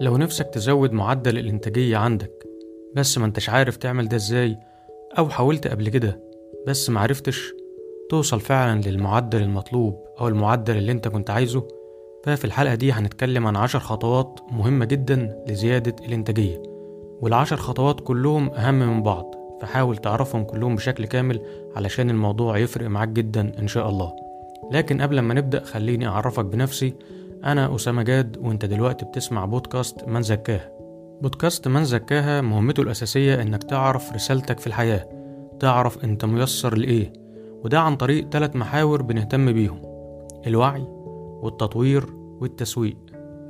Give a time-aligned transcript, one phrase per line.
[0.00, 2.32] لو نفسك تزود معدل الإنتاجية عندك
[2.94, 4.58] بس ما انتش عارف تعمل ده إزاي
[5.18, 6.20] أو حاولت قبل كده
[6.66, 7.52] بس معرفتش
[8.10, 11.68] توصل فعلا للمعدل المطلوب أو المعدل اللي انت كنت عايزه
[12.24, 16.62] ففي الحلقة دي هنتكلم عن عشر خطوات مهمة جدا لزيادة الإنتاجية
[17.20, 21.40] والعشر خطوات كلهم أهم من بعض فحاول تعرفهم كلهم بشكل كامل
[21.76, 24.12] علشان الموضوع يفرق معاك جدا إن شاء الله.
[24.72, 26.94] لكن قبل ما نبدأ خليني أعرفك بنفسي
[27.44, 30.70] أنا أسامة جاد وأنت دلوقتي بتسمع بودكاست من زكاها.
[31.22, 35.08] بودكاست من زكاها مهمته الأساسية إنك تعرف رسالتك في الحياة
[35.60, 37.12] تعرف أنت ميسر لإيه
[37.64, 39.82] وده عن طريق ثلاث محاور بنهتم بيهم
[40.46, 40.84] الوعي
[41.42, 42.06] والتطوير
[42.40, 42.96] والتسويق.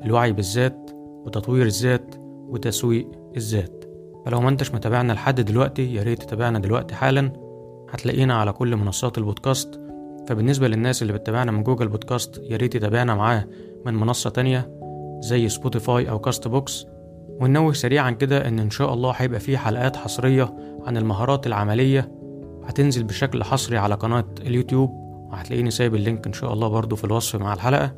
[0.04, 0.90] الوعي بالذات
[1.26, 2.14] وتطوير الذات
[2.48, 3.84] وتسويق الذات.
[4.26, 7.32] فلو ما انتش متابعنا لحد دلوقتي يا ريت تتابعنا دلوقتي حالا.
[7.90, 9.80] هتلاقينا على كل منصات البودكاست
[10.28, 13.48] فبالنسبة للناس اللي بتتابعنا من Google Podcast يا ريت يتابعنا معاه
[13.86, 14.70] من منصة تانية
[15.20, 16.86] زي Spotify أو Castbox
[17.40, 20.54] وننوه سريعا كده إن إن شاء الله هيبقى فيه حلقات حصرية
[20.86, 22.12] عن المهارات العملية
[22.64, 24.90] هتنزل بشكل حصري على قناة اليوتيوب.
[25.30, 27.94] وهتلاقيني سايب ال link إن شاء الله برضو في الوصف مع الحلقة.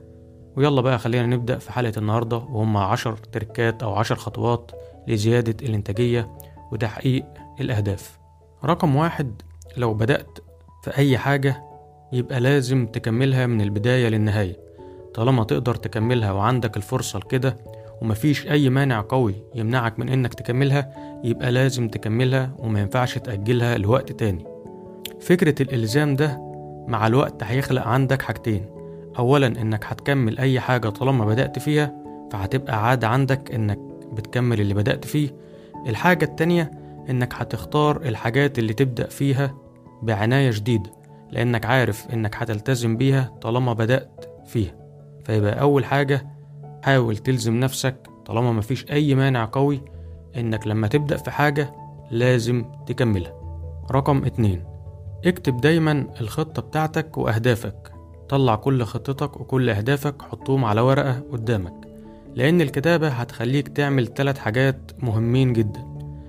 [0.56, 4.70] ويلا بقى خلينا نبدأ في حلقة النهاردة وهم عشر تركات أو عشر خطوات
[5.08, 6.36] لزيادة الإنتاجية
[6.72, 7.24] وتحقيق
[7.60, 8.18] الأهداف.
[8.64, 9.42] رقم واحد
[9.76, 10.38] لو بدأت
[10.82, 11.69] في أي حاجة
[12.12, 14.56] يبقى لازم تكملها من البداية للنهاية.
[15.14, 17.56] طالما تقدر تكملها وعندك الفرصة لكده
[18.02, 20.94] ومفيش أي مانع قوي يمنعك من إنك تكملها
[21.24, 24.44] يبقى لازم تكملها وما ينفعش تأجلها لوقت تاني.
[25.20, 26.38] فكرة الإلزام ده
[26.88, 28.66] مع الوقت هيخلق عندك حاجتين.
[29.18, 31.94] أولا إنك هتكمل أي حاجة طالما بدأت فيها
[32.32, 33.78] فهتبقى عادة عندك إنك
[34.12, 35.30] بتكمل اللي بدأت فيه.
[35.86, 36.70] الحاجة التانية
[37.10, 39.54] إنك هتختار الحاجات اللي تبدأ فيها
[40.02, 40.99] بعناية شديدة
[41.32, 44.72] لأنك عارف إنك هتلتزم بيها طالما بدأت فيها.
[45.24, 46.26] فيبقى أول حاجة
[46.82, 47.96] حاول تلزم نفسك
[48.26, 49.80] طالما مفيش أي مانع قوي
[50.36, 51.74] إنك لما تبدأ في حاجة
[52.10, 53.32] لازم تكملها.
[53.90, 54.64] رقم اتنين
[55.24, 57.92] اكتب دايما الخطة بتاعتك وأهدافك.
[58.28, 61.74] طلع كل خطتك وكل أهدافك حطهم على ورقة قدامك
[62.34, 65.86] لأن الكتابة هتخليك تعمل تلات حاجات مهمين جدا.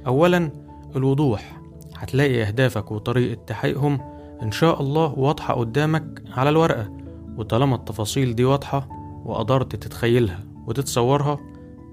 [0.08, 0.52] أولا
[0.96, 1.62] الوضوح.
[1.98, 4.00] هتلاقي أهدافك وطريقة تحقيقهم
[4.42, 6.92] إن شاء الله واضحة قدامك على الورقة
[7.38, 8.90] وطالما التفاصيل دي واضحة
[9.26, 11.40] وقدرت تتخيلها وتتصورها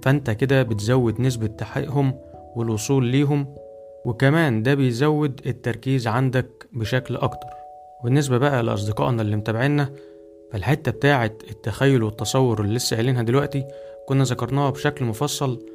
[0.03, 2.15] فأنت كده بتزود نسبة تحقيقهم
[2.57, 3.55] والوصول ليهم
[4.05, 7.49] وكمان ده بيزود التركيز عندك بشكل أكتر.
[8.05, 9.91] بالنسبة بقى لأصدقائنا اللي متابعينا
[10.53, 13.65] فالحتة بتاعة التخيل والتصور اللي لسه قايلينها دلوقتي
[14.09, 15.67] كنا ذكرناها بشكل مفصل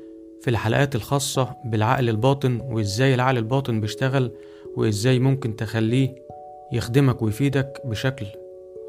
[0.42, 4.32] في الحلقات الخاصة بالعقل الباطن وإزاي العقل الباطن بيشتغل
[4.78, 6.16] وإزاي ممكن تخليه
[6.74, 8.26] يخدمك ويفيدك بشكل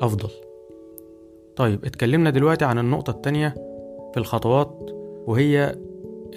[0.00, 0.30] أفضل.
[1.56, 3.48] طيب اتكلمنا دلوقتي عن النقطة التانية
[4.12, 4.90] في الخطوات
[5.26, 5.76] وهي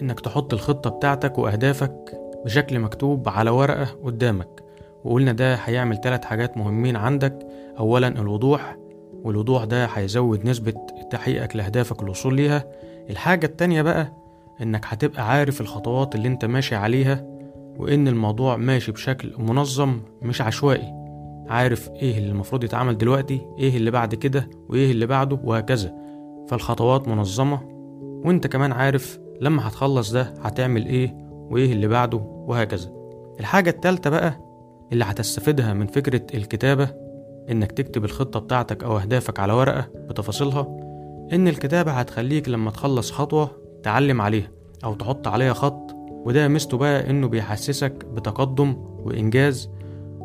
[0.02, 4.64] إنك تحط الخطة بتاعتك وأهدافك بشكل مكتوب على ورقة قدامك.
[5.04, 7.48] وقلنا ده هيعمل تلات حاجات مهمين عندك.
[7.80, 8.78] أولا الوضوح
[9.24, 10.74] والوضوح ده هيزود نسبة
[11.12, 12.66] تحقيقك لأهدافك الوصول ليها.
[13.10, 14.14] الحاجة التانية بقى
[14.62, 17.26] إنك هتبقى عارف الخطوات اللي أنت ماشي عليها
[17.78, 20.97] وإن الموضوع ماشي بشكل منظم مش عشوائي.
[21.50, 25.94] عارف إيه اللي المفروض يتعمل دلوقتي إيه اللي بعد كده وإيه اللي بعده وهكذا.
[26.50, 27.60] فالخطوات منظمة
[28.26, 32.18] وإنت كمان عارف لما هتخلص ده هتعمل إيه وإيه اللي بعده
[32.48, 32.90] وهكذا.
[33.40, 34.40] الحاجة التالتة بقى
[34.92, 36.90] اللي هتستفيدها من فكرة الكتابة
[37.52, 40.68] إنك تكتب الخطة بتاعتك أو أهدافك على ورقة بتفاصيلها
[41.34, 43.50] إن الكتابة هتخليك لما تخلص خطوة
[43.84, 44.48] تعلم عليها
[44.84, 45.96] أو تحط عليها خط
[46.26, 49.70] وده ميزته بقى إنه بيحسسك بتقدم وإنجاز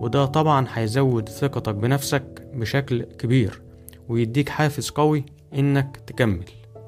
[0.03, 3.63] وده طبعا هيزود ثقتك بنفسك بشكل كبير
[4.09, 6.45] ويديك حافز قوي إنك تكمل.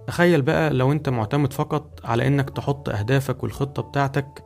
[0.07, 4.45] تخيل بقى لو أنت معتمد فقط على إنك تحط أهدافك والخطة بتاعتك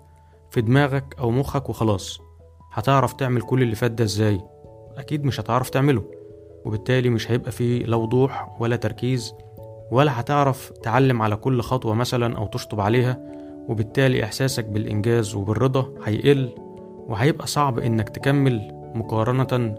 [0.51, 2.21] في دماغك أو مخك وخلاص.
[2.73, 4.41] هتعرف تعمل كل اللي فات ده إزاي؟
[4.97, 6.05] أكيد مش هتعرف تعمله
[6.65, 9.35] وبالتالي مش هيبقى فيه لا وضوح ولا تركيز
[9.91, 13.19] ولا هتعرف تعلم على كل خطوة مثلا أو تشطب عليها
[13.69, 16.68] وبالتالي إحساسك بالإنجاز وبالرضا هيقل.
[17.09, 19.75] وهيبقى صعب إنك تكمل مقارنة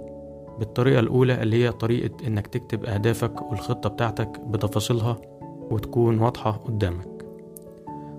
[0.59, 5.17] بالطريقة الأولى اللي هي طريقة إنك تكتب أهدافك والخطة بتاعتك بتفاصيلها
[5.71, 7.25] وتكون واضحة قدامك.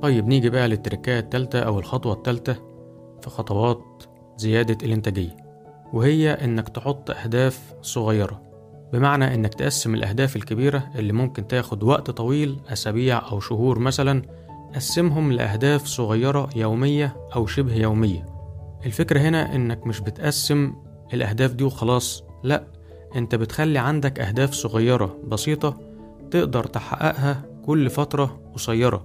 [0.03, 2.57] طيب نيجي بقى للتركاية التالتة أو الخطوة التالتة
[3.23, 4.03] في خطوات
[4.37, 5.37] زيادة الإنتاجية
[5.93, 8.43] وهي إنك تحط أهداف صغيرة.
[8.93, 14.23] بمعنى إنك تقسم الأهداف الكبيرة اللي ممكن تاخد وقت طويل أسابيع أو شهور مثلا
[14.75, 18.27] قسمهم لأهداف صغيرة يومية أو شبه يومية.
[18.87, 20.73] الفكرة هنا إنك مش بتقسم
[21.15, 22.25] الأهداف دي وخلاص.
[22.45, 22.65] لأ
[23.17, 25.81] أنت بتخلي عندك أهداف صغيرة بسيطة
[26.31, 29.05] تقدر تحققها كل فترة قصيرة.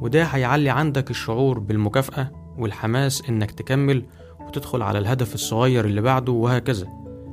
[0.00, 4.04] وده هيعلي عندك الشعور بالمكافأة والحماس إنك تكمل
[4.40, 6.88] وتدخل على الهدف الصغير اللي بعده وهكذا.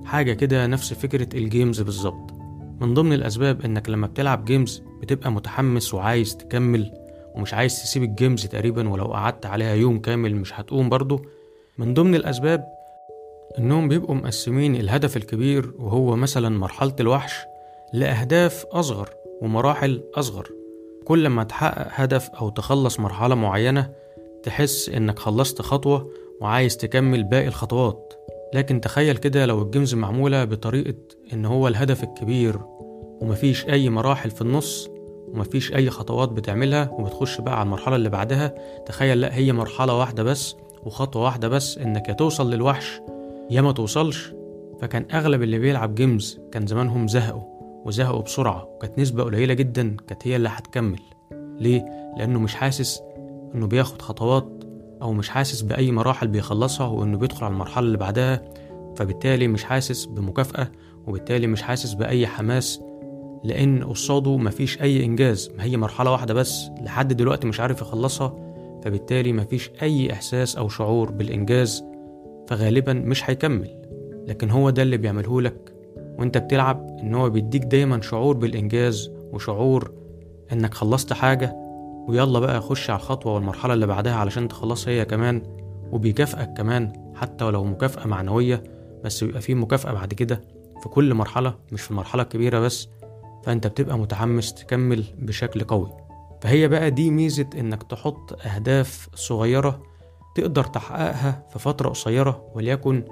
[0.06, 2.32] حاجة كده نفس فكرة ال games بالظبط.
[2.82, 6.92] من ضمن الأسباب إنك لما بتلعب games بتبقى متحمس وعايز تكمل
[7.36, 11.22] ومش عايز تسيب ال games تقريبا ولو قعدت عليها يوم كامل مش هتقوم برضه.
[11.78, 12.66] من ضمن الأسباب
[13.60, 17.34] إنهم بيبقوا مقسمين الهدف الكبير وهو مثلا مرحلة الوحش
[17.94, 19.10] لأهداف أصغر
[19.42, 20.50] ومراحل أصغر.
[21.06, 23.92] كل ما تحقق هدف أو تخلص مرحلة معينة
[24.44, 26.10] تحس إنك خلصت خطوة
[26.42, 28.14] وعايز تكمل باقي الخطوات.
[28.54, 30.96] لكن تخيل كده لو الجيمز معمولة بطريقة
[31.34, 32.60] إن هو الهدف الكبير
[33.22, 34.90] ومفيش أي مراحل في النص
[35.28, 38.56] ومفيش أي خطوات بتعملها وبتخش بقى على المرحلة اللي بعدها
[38.86, 40.56] تخيل لأ هي مرحلة واحدة بس
[40.86, 43.02] وخطوة واحدة بس إنك يا توصل للوحش
[43.50, 44.34] يا ما توصلش.
[44.82, 47.42] فكان أغلب اللي بيلعب جيمز كان زمانهم زهقوا
[47.86, 51.00] وزهقوا بسرعة وكانت نسبة قليلة جدا كانت هي اللي هتكمل.
[51.60, 51.86] ليه؟
[52.18, 53.02] لأنه مش حاسس
[53.56, 54.64] إنه بياخد خطوات
[55.02, 58.42] أو مش حاسس بأي مراحل بيخلصها وإنه بيدخل على المرحلة اللي بعدها.
[58.96, 60.68] فبالتالي مش حاسس بمكافأة
[61.08, 62.82] وبالتالي مش حاسس بأي حماس
[63.44, 65.50] لأن قصاده مفيش أي إنجاز.
[65.58, 68.45] ما هي مرحلة واحدة بس لحد دلوقتي مش عارف يخلصها.
[68.86, 71.84] فبالتالي مفيش أي إحساس أو شعور بالإنجاز
[72.48, 73.82] فغالبا مش هيكمل.
[74.28, 75.74] لكن هو ده اللي بيعمله لك
[76.20, 79.92] وأنت بتلعب إن هو بيديك دايما شعور بالإنجاز وشعور
[80.54, 81.56] إنك خلصت حاجة
[82.08, 85.42] ويلا بقى خش على الخطوة والمرحلة اللي بعدها علشان تخلصها هي كمان
[85.92, 88.64] وبيكافئك كمان حتى ولو مكافأة معنوية
[89.04, 90.42] بس بيبقى فيه مكافأة بعد كده
[90.82, 92.90] في كل مرحلة مش في المرحلة الكبيرة بس.
[93.44, 96.05] فأنت بتبقى متحمس تكمل بشكل قوي.
[96.46, 99.82] فهي بقى دي ميزة إنك تحط أهداف صغيرة
[100.36, 103.04] تقدر تحققها في فترة قصيرة وليكن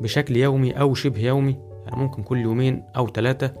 [0.00, 3.52] بشكل يومي أو شبه يومي يعني ممكن كل يومين أو ثلاثة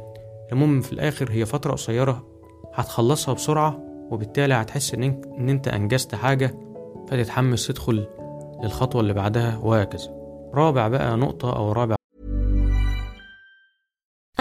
[0.52, 2.26] المهم في الآخر هي فترة قصيرة
[2.74, 3.78] هتخلصها بسرعة
[4.10, 6.54] وبالتالي هتحس إن أنت أنجزت حاجة
[7.08, 8.06] فتتحمس تدخل
[8.62, 10.10] للخطوة اللي بعدها وهكذا.
[10.54, 11.96] رابع بقى نقطة أو رابع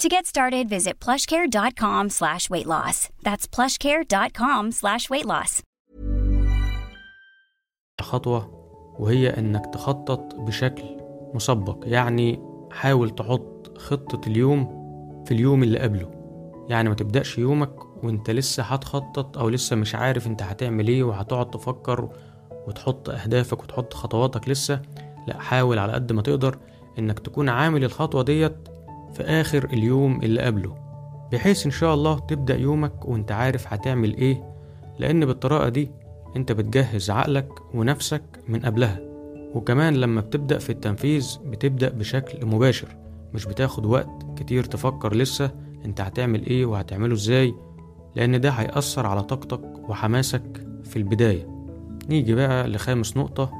[0.00, 3.08] To get started, visit plushcare.com slash weight loss.
[3.22, 5.62] That's plushcare.com slash weight loss.
[8.00, 8.50] خطوة
[8.98, 10.84] وهي إنك تخطط بشكل
[11.34, 12.40] مسبق يعني
[12.72, 14.84] حاول تحط خطة اليوم
[15.26, 16.10] في اليوم اللي قبله
[16.68, 21.50] يعني ما تبدأش يومك وانت لسه هتخطط أو لسه مش عارف انت هتعمل إيه وهتقعد
[21.50, 22.08] تفكر
[22.66, 24.82] وتحط أهدافك وتحط خطواتك لسه
[25.28, 26.58] لأ حاول على قد ما تقدر
[26.98, 28.68] إنك تكون عامل الخطوة ديت
[29.14, 30.74] في آخر اليوم اللي قبله
[31.32, 34.42] بحيث إن شاء الله تبدأ يومك وأنت عارف هتعمل إيه
[34.98, 35.90] لأن بالطريقة دي
[36.36, 39.00] أنت بتجهز عقلك ونفسك من قبلها.
[39.54, 42.88] وكمان لما بتبدأ في التنفيذ بتبدأ بشكل مباشر
[43.34, 45.50] مش بتاخد وقت كتير تفكر لسه
[45.84, 47.54] أنت هتعمل إيه وهتعمله إزاي
[48.16, 51.46] لأن ده هيأثر على طاقتك وحماسك في البداية.
[52.08, 53.50] نيجي بقى لخامس نقطة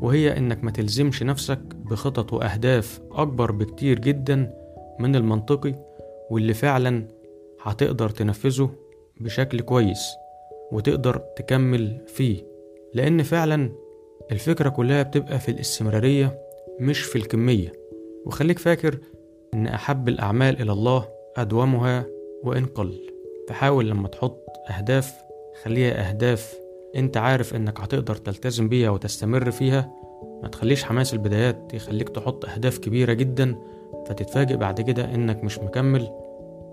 [0.00, 4.52] وهي إنك ما تلزمش نفسك بخطط وأهداف أكبر بكتير جدا
[4.98, 5.74] من المنطقي
[6.30, 7.08] واللي فعلا
[7.62, 8.70] هتقدر تنفذه
[9.20, 10.10] بشكل كويس
[10.72, 12.44] وتقدر تكمل فيه.
[12.94, 13.72] لأن فعلا
[14.32, 16.38] الفكرة كلها بتبقى في الاستمرارية
[16.80, 17.72] مش في الكمية.
[18.26, 18.98] وخليك فاكر
[19.54, 22.06] إن أحب الأعمال إلى الله أدومها
[22.42, 23.00] وإن قل.
[23.48, 25.14] فحاول لما تحط أهداف
[25.62, 26.54] خليها أهداف
[26.96, 29.92] أنت عارف إنك هتقدر تلتزم بيها وتستمر فيها.
[30.42, 33.56] ما تخليش حماس البدايات يخليك تحط أهداف كبيرة جدا
[34.06, 36.08] فتتفاجئ بعد كده إنك مش مكمل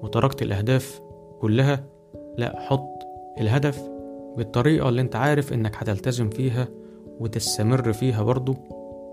[0.04, 1.02] وتركت الأهداف
[1.40, 1.84] كلها.
[2.38, 2.90] لا حط
[3.40, 3.90] الهدف
[4.38, 6.68] بالطريقة اللي أنت عارف إنك هتلتزم فيها
[7.20, 8.56] وتستمر فيها برضو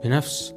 [0.05, 0.55] بنفس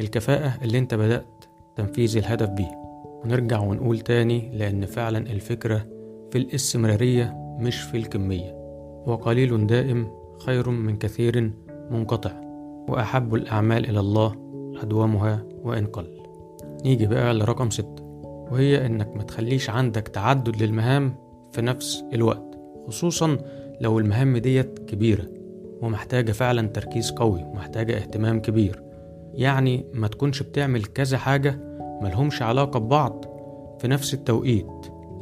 [0.00, 1.44] الكفاءة اللي أنت بدأت
[1.76, 2.80] تنفيذ الهدف بيه.
[3.24, 5.86] ونرجع ونقول تاني لأن فعلا الفكرة
[6.30, 8.52] في الاستمرارية مش في الكمية.
[9.06, 11.52] وقليل دائم خير من كثير
[11.90, 12.32] منقطع
[12.88, 14.34] وأحب الأعمال إلى الله
[14.82, 16.19] أدومها وإن قل.
[16.84, 18.02] نيجي بقى لرقم ستة
[18.50, 21.14] وهي إنك ما تخليش عندك تعدد للمهام
[21.52, 23.38] في نفس الوقت خصوصا
[23.80, 25.26] لو المهام ديت كبيرة
[25.82, 28.82] ومحتاجة فعلا تركيز قوي ومحتاجة اهتمام كبير.
[29.34, 31.60] يعني ما تكونش بتعمل كذا حاجة
[32.02, 33.24] ملهمش علاقة ببعض
[33.80, 34.66] في نفس التوقيت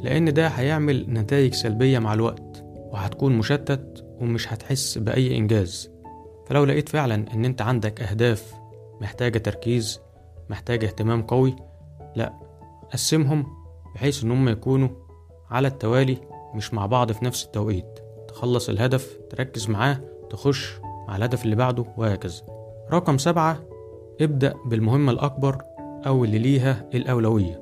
[0.01, 5.91] لأن ده هيعمل نتائج سلبية مع الوقت وهتكون مشتت ومش هتحس بأي إنجاز.
[6.45, 8.53] فلو لقيت فعلا إن أنت عندك أهداف
[9.01, 9.99] محتاجة تركيز
[10.49, 11.55] محتاجة اهتمام قوي
[12.15, 12.33] لأ
[12.93, 13.45] قسمهم
[13.95, 14.89] بحيث إن هم يكونوا
[15.51, 16.17] على التوالي
[16.55, 17.99] مش مع بعض في نفس التوقيت.
[18.27, 22.41] تخلص الهدف تركز معاه تخش مع الهدف اللي بعده وهكذا.
[22.91, 23.59] رقم سبعة
[24.21, 27.61] ابدأ بالمهمة الأكبر أو اللي ليها الأولوية.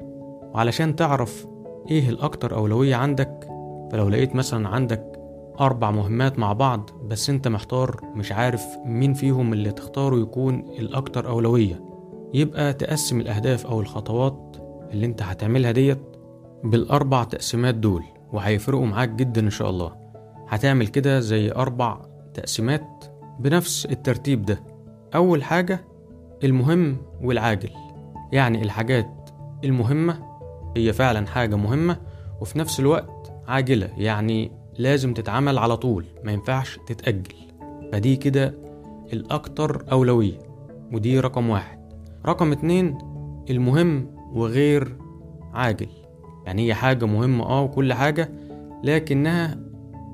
[0.53, 1.47] وعلشان تعرف
[1.91, 3.47] إيه الأكتر أولوية عندك
[3.91, 5.19] فلو لقيت مثلا عندك
[5.59, 11.29] أربع مهمات مع بعض بس أنت محتار مش عارف مين فيهم اللي تختاره يكون الأكتر
[11.29, 11.86] أولوية.
[12.33, 14.57] يبقى تقسم الأهداف أو الخطوات
[14.91, 15.99] اللي أنت هتعملها ديت
[16.63, 18.03] بالأربع تقسيمات دول
[18.33, 19.95] وهيفرقوا معاك جدا إن شاء الله.
[20.47, 21.97] هتعمل كده زي أربع
[22.33, 23.05] تقسيمات
[23.39, 24.63] بنفس الترتيب ده.
[25.15, 25.85] أول حاجة
[26.43, 27.69] المهم والعاجل
[28.31, 29.29] يعني الحاجات
[29.63, 30.19] المهمة
[30.77, 31.97] هي فعلا حاجة مهمة
[32.41, 37.35] وفي نفس الوقت عاجلة يعني لازم تتعمل على طول ما ينفعش تتأجل.
[37.91, 38.53] فدي كده
[39.13, 40.39] الأكتر أولوية
[40.93, 41.76] ودي رقم واحد.
[42.25, 42.97] رقم اتنين
[43.49, 44.97] المهم وغير
[45.53, 45.87] عاجل.
[46.45, 48.31] يعني هي حاجة مهمة آه وكل حاجة
[48.83, 49.57] لكنها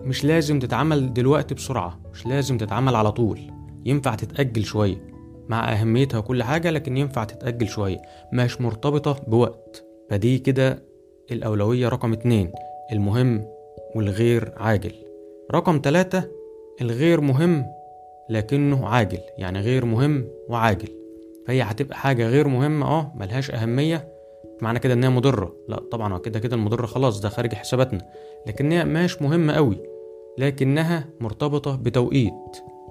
[0.01, 3.39] مش لازم تتعمل دلوقتي بسرعة مش لازم تتعمل على طول.
[3.85, 5.13] ينفع تتأجل شوية
[5.49, 7.97] مع أهميتها وكل حاجة لكن ينفع تتأجل شوية
[8.33, 9.85] مش مرتبطة بوقت.
[10.09, 10.83] فدي كده
[11.31, 12.51] الأولوية رقم اتنين
[12.91, 13.45] المهم
[13.95, 14.93] والغير عاجل.
[15.51, 16.23] رقم تلاتة
[16.81, 17.65] الغير مهم
[18.29, 19.19] لكنه عاجل.
[19.37, 21.02] يعني غير مهم وعاجل.
[21.47, 24.07] فهي هتبقى حاجة غير مهمة آه ملهاش أهمية.
[24.61, 25.55] معنى كده إنها مضرة.
[25.67, 28.05] لا طبعا كده كده المضرة خلاص ده خارج حساباتنا.
[28.47, 29.77] لكنها مش مهمة قوي
[30.37, 32.33] لكنها مرتبطة بتوقيت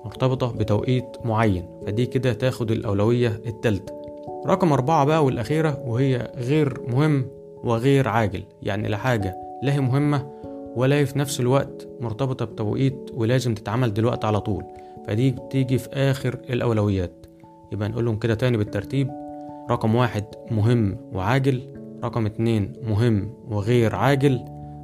[0.04, 1.80] مرتبطة بتوقيت معين.
[1.86, 4.02] فدي كده تاخد الأولوية التالتة.
[4.46, 7.26] رقم أربعة بقى والأخيرة وهي غير مهم
[7.64, 8.42] وغير عاجل.
[8.62, 10.32] يعني لا حاجة لا هي مهمة
[10.76, 14.64] ولا هي في نفس الوقت مرتبطة بتوقيت ولازم تتعمل دلوقتي على طول.
[15.06, 17.21] فدي بتيجي في آخر الأولويات.
[17.72, 19.10] يبقى نقولهم كده تاني بالترتيب.
[19.70, 21.62] رقم واحد مهم وعاجل
[22.04, 24.40] رقم اتنين مهم وغير عاجل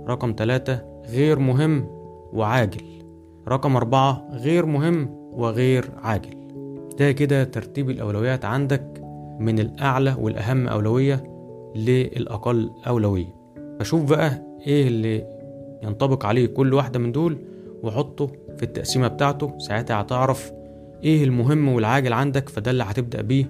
[0.09, 0.81] رقم تلاتة
[1.11, 1.87] غير مهم
[2.33, 2.83] وعاجل
[3.49, 6.31] رقم أربعة غير مهم وغير عاجل.
[6.99, 9.03] ده كده ترتيب الأولويات عندك
[9.39, 11.25] من الأعلى والأهم أولوية
[11.77, 13.35] للأقل أولوية.
[13.81, 15.25] فشوف بقى إيه اللي
[15.83, 17.39] ينطبق عليه كل واحدة من دول
[17.83, 18.27] وحطه
[18.57, 19.59] في التقسيمة بتاعته.
[19.59, 20.53] ساعتها هتعرف
[21.05, 23.47] إيه المهم والعاجل عندك؟ فده اللي هتبدأ بيه.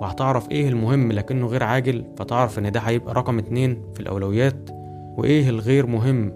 [0.00, 4.70] وهتعرف إيه المهم لكنه غير عاجل فتعرف إن ده هيبقى رقم اتنين في الأولويات.
[5.18, 6.32] وإيه الغير مهم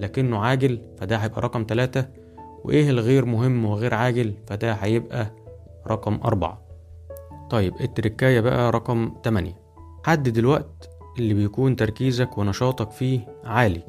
[0.00, 2.04] لكنه عاجل فده هيبقى رقم تلاتة.
[2.64, 5.26] وإيه الغير مهم وغير عاجل فده هيبقى
[5.86, 6.62] رقم أربعة.
[7.50, 9.58] طيب التركاية بقى رقم تمانية.
[10.04, 13.82] حدد الوقت اللي بيكون تركيزك ونشاطك فيه عالي.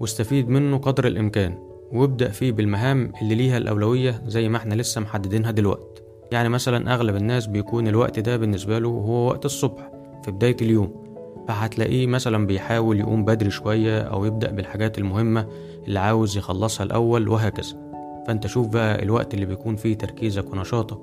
[0.00, 1.58] واستفيد منه قدر الإمكان.
[1.92, 6.02] وابدأ فيه بالمهام اللي ليها الأولوية زي ما إحنا لسه محددينها دلوقتي.
[6.32, 9.90] يعني مثلا أغلب الناس بيكون الوقت ده بالنسبة له هو وقت الصبح
[10.24, 11.04] في بداية اليوم.
[11.48, 15.46] فهتلاقيه مثلا بيحاول يقوم بدري شوية أو يبدأ بالحاجات المهمة
[15.86, 17.76] اللي عاوز يخلصها الأول وهكذا.
[18.26, 20.98] فأنت شوف بقى الوقت اللي بيكون فيه تركيزك ونشاطك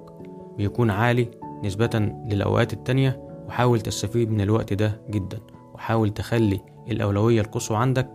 [0.58, 1.28] بيكون عالي
[1.64, 5.40] نسبة للأوقات التانية وحاول تستفيد من الوقت ده جدا.
[5.74, 6.60] وحاول تخلي
[6.92, 8.10] الأولوية القصوى عندك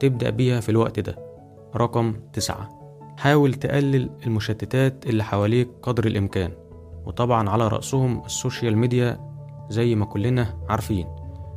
[0.00, 1.31] تبدأ بيها في الوقت ده.
[1.76, 2.82] رقم تسعة.
[3.18, 6.52] حاول تقلل المشتتات اللي حواليك قدر الإمكان
[7.06, 9.20] وطبعا على رأسهم ال social media
[9.70, 11.06] زي ما كلنا عارفين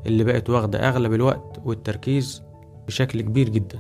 [0.06, 2.44] اللي بقت واخدة أغلب الوقت والتركيز
[2.88, 3.80] بشكل كبير جدا.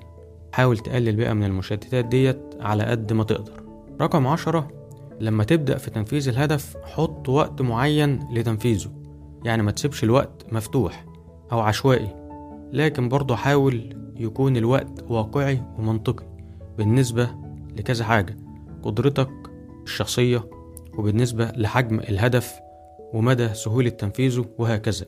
[0.53, 3.63] حاول تقلل بقى من المشتتات ديت على قد ما تقدر.
[4.01, 4.67] رقم عشرة
[5.19, 8.91] لما تبدأ في تنفيذ الهدف حط وقت معين لتنفيذه.
[9.43, 11.05] يعني ما تسيبش الوقت مفتوح
[11.51, 12.15] أو عشوائي
[12.73, 16.25] لكن برضه حاول يكون الوقت واقعي ومنطقي
[16.77, 17.29] بالنسبة
[17.77, 18.37] لكذا حاجة
[18.83, 19.29] قدرتك
[19.83, 20.43] الشخصية
[20.97, 22.53] وبالنسبة لحجم الهدف
[23.13, 25.05] ومدى سهولة تنفيذه وهكذا.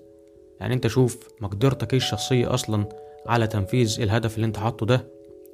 [0.59, 2.89] يعني أنت شوف مقدرتك إيه الشخصية أصلا
[3.25, 5.07] على تنفيذ الهدف اللي أنت حاطه ده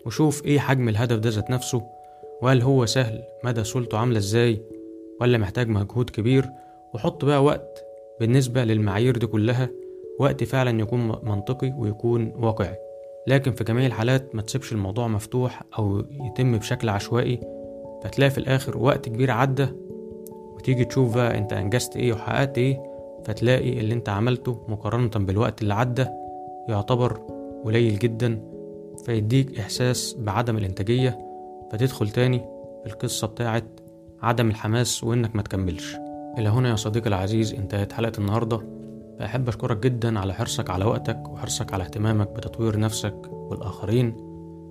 [0.06, 1.84] وشوف إيه حجم الهدف ده ذات نفسه
[2.42, 4.62] وهل هو سهل مدى سهولته عاملة إزاي
[5.22, 6.50] ولا محتاج مجهود كبير
[6.94, 7.84] وحط بقى وقت
[8.20, 9.70] بالنسبة للمعايير دي كلها
[10.20, 12.76] وقت فعلا يكون منطقي ويكون واقعي.
[13.28, 17.40] لكن في جميع الحالات ما تسيبش الموضوع مفتوح أو يتم بشكل عشوائي.
[18.04, 19.68] فتلاقي في الآخر وقت كبير عدى
[20.32, 22.84] وتيجي تشوف بقى أنت أنجزت إيه وحققت إيه.
[23.26, 26.06] فتلاقي اللي أنت عملته مقارنة بالوقت اللي عدى
[26.68, 27.22] يعتبر
[27.66, 28.42] قليل جدا.
[29.06, 31.20] فيديك إحساس بعدم الإنتاجية.
[31.72, 32.40] فتدخل تاني
[32.84, 33.64] في القصة بتاعت
[34.22, 35.96] عدم الحماس وإنك ما تكملش.
[36.38, 38.83] إلى هنا يا صديقي العزيز انتهت حلقة النهاردة.
[39.20, 44.16] فأحب أشكرك جدا على حرصك على وقتك وحرصك على اهتمامك بتطوير نفسك والآخرين.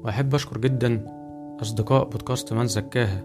[0.04, 1.06] وأحب أشكر جدا
[1.62, 3.24] أصدقاء بودكاست من زكاها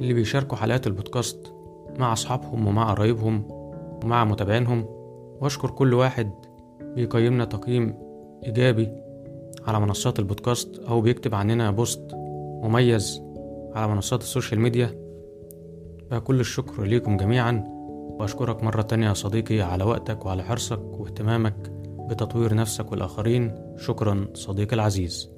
[0.00, 1.54] اللي بيشاركوا حلقات البودكاست
[1.98, 3.48] مع أصحابهم ومع قرايبهم
[4.04, 4.84] ومع متابعينهم.
[5.40, 6.30] وأشكر كل واحد
[6.80, 7.94] بيقيمنا تقييم
[8.44, 8.88] إيجابي
[9.66, 12.10] على منصات البودكاست أو بيكتب عننا post
[12.62, 13.22] مميز
[13.74, 15.08] على منصات ال social media.
[16.10, 17.77] فكل الشكر ليكم جميعا.
[18.18, 21.72] وأشكرك مرة تانية يا صديقي على وقتك وعلى حرصك واهتمامك
[22.10, 23.74] بتطوير نفسك والآخرين.
[23.76, 25.37] شكرا صديقي العزيز.